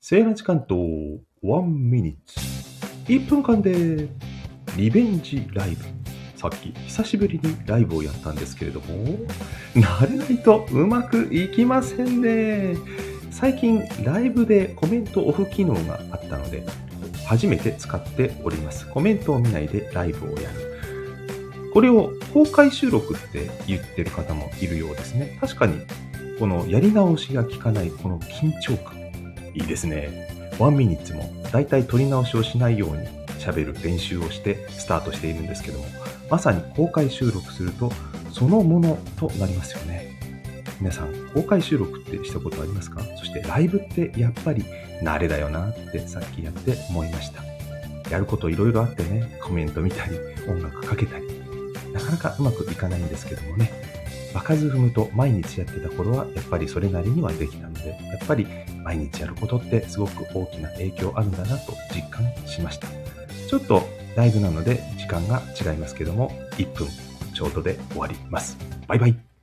[0.00, 0.76] セーラー時間と
[1.42, 2.38] ワンミニッツ。
[3.12, 4.08] 1分間で
[4.76, 5.84] リベンジライブ。
[6.36, 8.86] さっき久しぶりにライブをやったんですけれども、
[9.74, 12.76] 慣れないとうまくいきませんね。
[13.32, 16.64] 最近ライブでコメントオフ機能があったので、
[17.26, 18.88] 初めて使っております。
[18.88, 21.70] コメントを見ないでライブをやる。
[21.74, 25.36] これを公開収録って言ってる方もいるようですね。
[25.40, 25.80] 確かに、
[26.38, 28.97] このやり直しが効かないこの緊張感。
[29.54, 30.28] いいですね。
[30.58, 33.06] ワンミニッツもだいたい撮り直しをしないように
[33.38, 35.84] 喋る練習をしてスタートしているんですけども、
[36.30, 37.92] まさに公開収録すると
[38.32, 40.18] そのものとなりますよね。
[40.80, 43.02] 皆さん、公開収録ってしたことありますか？
[43.16, 44.64] そしてライブってやっぱり
[45.02, 47.42] 慣れだよなってさっきやって思いました。
[48.10, 50.16] やることいろいろあってね、コメント見たり、
[50.48, 51.26] 音楽かけたり、
[51.92, 53.70] なかなかうまくいかないんですけどもね、
[54.48, 58.46] 場数踏むと毎日やってた頃はやっぱりそれなりにはできたので、やっぱり
[58.82, 62.88] 毎日やることってすごく大きな影響あるんだなと実感しました。
[63.48, 63.82] ちょっと
[64.16, 66.88] ライブなので時間が違いますけども、1分
[67.34, 68.56] ちょうどで終わります。
[68.86, 69.37] バイバイ。